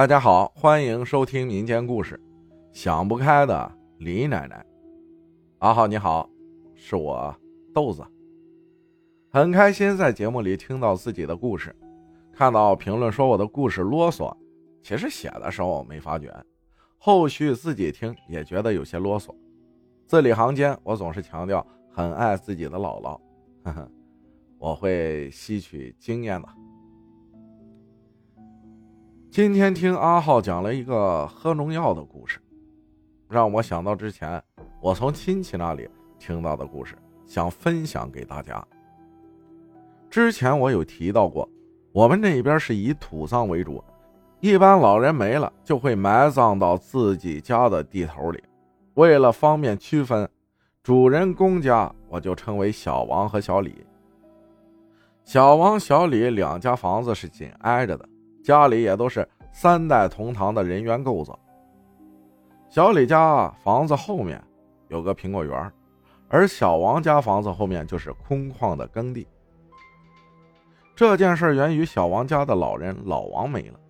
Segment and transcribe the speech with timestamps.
[0.00, 2.18] 大家好，欢迎收听民间故事。
[2.72, 4.64] 想不开的李奶奶，
[5.58, 6.26] 阿浩你好，
[6.74, 7.36] 是我
[7.74, 8.02] 豆子。
[9.28, 11.76] 很开心在节目里听到自己的故事，
[12.32, 14.34] 看到评论说我的故事啰嗦，
[14.82, 16.34] 其实写的时候没发觉，
[16.96, 19.34] 后续自己听也觉得有些啰嗦。
[20.06, 23.20] 字里行间，我总是强调很爱自己的姥姥，
[23.64, 23.90] 呵呵，
[24.56, 26.48] 我会吸取经验的。
[29.30, 32.40] 今天听阿浩讲了一个喝农药的故事，
[33.28, 34.42] 让我想到之前
[34.80, 36.96] 我从亲戚那里听到的故事，
[37.26, 38.60] 想分享给大家。
[40.10, 41.48] 之前我有提到过，
[41.92, 43.80] 我们那边是以土葬为主，
[44.40, 48.42] 一般老人没了就会埋葬到自己家的地头里。
[48.94, 50.28] 为了方便区分，
[50.82, 53.86] 主人公家我就称为小王和小李。
[55.22, 58.08] 小王、小李两家房子是紧挨着的。
[58.42, 61.38] 家里也都是三代同堂的人员构造。
[62.68, 64.42] 小李家房子后面
[64.88, 65.72] 有个苹果园，
[66.28, 69.26] 而小王家房子后面就是空旷的耕地。
[70.94, 73.80] 这件事源于小王家的老人老王没了，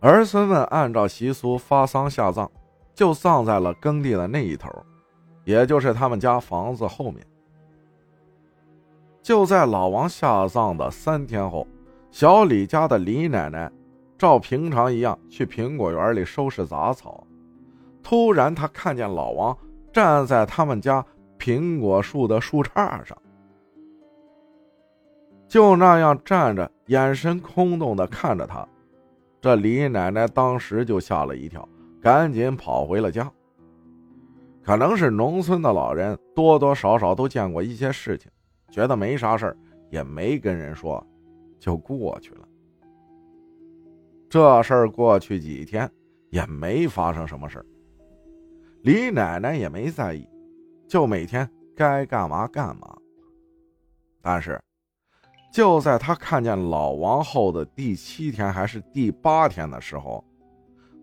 [0.00, 2.50] 儿孙们按照习俗发丧下葬，
[2.94, 4.70] 就葬在了耕地的那一头，
[5.44, 7.24] 也就是他们家房子后面。
[9.22, 11.66] 就在老王下葬的三天后，
[12.10, 13.70] 小李家的李奶奶。
[14.18, 17.26] 照平常一样去苹果园里收拾杂草，
[18.02, 19.56] 突然他看见老王
[19.92, 21.04] 站在他们家
[21.38, 23.16] 苹果树的树杈上，
[25.46, 28.66] 就那样站着，眼神空洞的看着他。
[29.40, 31.68] 这李奶奶当时就吓了一跳，
[32.00, 33.30] 赶紧跑回了家。
[34.62, 38.30] 可能是农村的老人多多少少都见过一些事情，
[38.70, 39.56] 觉得没啥事
[39.90, 41.06] 也没跟人说，
[41.60, 42.45] 就过去了。
[44.28, 45.90] 这事儿过去几天
[46.30, 47.64] 也没发生什么事，
[48.82, 50.28] 李奶奶也没在意，
[50.88, 52.96] 就每天该干嘛干嘛。
[54.20, 54.60] 但是，
[55.52, 60.24] 就在她看见老王后的第七天还是第八天的时候，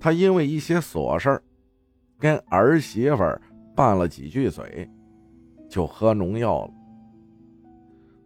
[0.00, 1.40] 她因为一些琐事，
[2.18, 3.22] 跟儿媳妇
[3.76, 4.90] 拌了几句嘴，
[5.70, 6.72] 就喝农药了。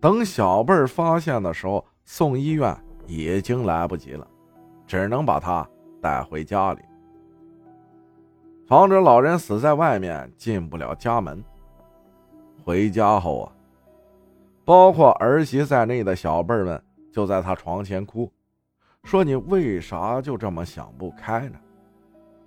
[0.00, 2.74] 等小辈儿发现的时候，送医院
[3.06, 4.26] 已经来不及了。
[4.86, 5.68] 只能把他
[6.00, 6.80] 带回家里，
[8.66, 11.42] 防止老人死在外面，进不了家门。
[12.64, 13.52] 回家后啊，
[14.64, 16.82] 包括儿媳在内的小辈们
[17.12, 18.30] 就在他床前哭，
[19.04, 21.58] 说：“你为啥就这么想不开呢？”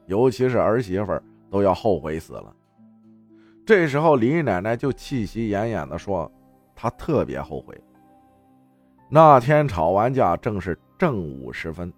[0.07, 1.17] 尤其是儿媳妇
[1.49, 2.53] 都要后悔死了。
[3.65, 6.29] 这时候，李奶奶就气息奄奄的说
[6.75, 7.79] ：“她特别后悔。
[9.09, 11.91] 那天吵完架，正是正午时分。”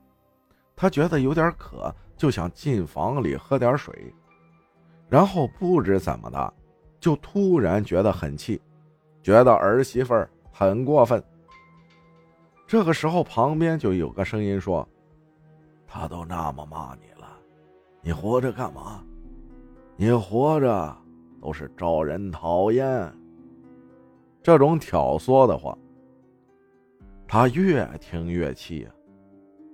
[0.82, 4.12] 他觉得有点渴，就想进房里喝点水，
[5.08, 6.54] 然后不知怎么的，
[7.00, 8.60] 就突然觉得很气，
[9.22, 10.16] 觉得儿媳妇
[10.52, 11.24] 很过分。
[12.66, 14.90] 这个时候，旁边就有个声音说
[15.86, 17.28] ：“他都那么骂你了，
[18.02, 19.04] 你活着干嘛？
[19.96, 20.98] 你活着
[21.40, 23.14] 都是招人讨厌。”
[24.42, 25.78] 这种挑唆的话，
[27.28, 28.90] 他越听越气呀。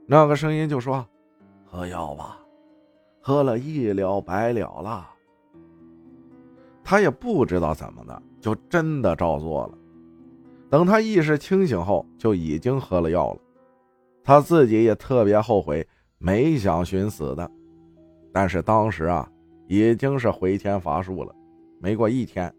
[0.09, 1.05] 那个声音就说
[1.67, 2.39] ：“喝药吧，
[3.19, 5.09] 喝了一了百了了。”
[6.81, 9.77] 他也不知道怎么的，就真的照做了。
[10.69, 13.39] 等他意识清醒后，就已经喝了药了。
[14.23, 15.85] 他自己也特别后悔
[16.17, 17.51] 没想寻死的，
[18.31, 19.29] 但是当时啊，
[19.67, 21.35] 已经是回天乏术了。
[21.81, 22.53] 没过一天，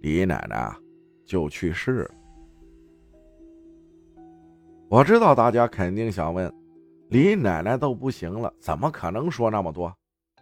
[0.00, 0.78] 李奶奶啊
[1.26, 2.10] 就去世了。
[4.88, 6.50] 我知道大家肯定想问。
[7.08, 9.94] 李奶奶都不行了，怎么可能说那么多？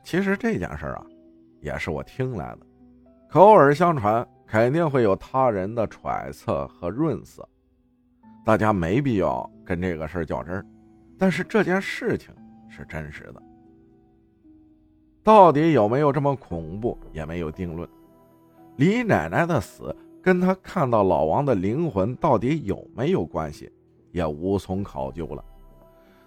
[0.02, 1.04] 其实这件事啊，
[1.60, 2.66] 也是我听来的，
[3.28, 7.46] 口耳相传，肯定会有他人的揣测和润色，
[8.44, 10.64] 大家没必要跟这个事较真。
[11.18, 12.34] 但是这件事情
[12.68, 13.42] 是真实的，
[15.22, 17.88] 到底有没有这么恐怖，也没有定论。
[18.76, 23.70] 李奶奶的死跟她看到老王的灵魂到底有没有关系，
[24.12, 25.44] 也无从考究了。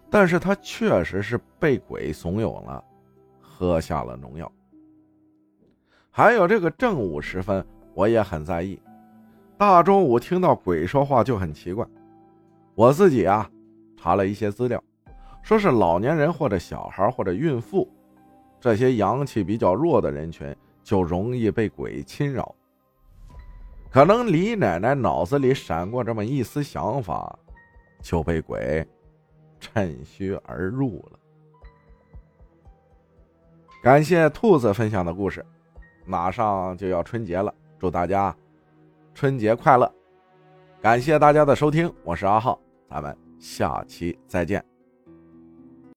[0.10, 2.84] 但是他确实是被鬼怂恿了，
[3.42, 4.52] 喝下了农药。
[6.10, 8.80] 还有这个正午时分，我也很在意。
[9.58, 11.86] 大中午听到鬼说话就很奇怪。
[12.74, 13.50] 我自己啊，
[13.98, 14.82] 查了一些资料，
[15.42, 17.88] 说是老年人或者小孩或者孕妇，
[18.60, 22.56] 这些阳气比较弱的人群就容易被鬼侵扰。
[23.90, 27.38] 可能李奶奶脑子里闪过这么一丝想法，
[28.02, 28.88] 就被鬼。
[29.60, 31.20] 趁虚而入了。
[33.84, 35.46] 感谢兔子分享的故事
[36.06, 38.36] 马上就要春节了祝大家
[39.14, 39.92] 春节快乐。
[40.82, 42.60] 感谢大家的收听我是阿浩
[42.90, 44.77] 咱们下期再见。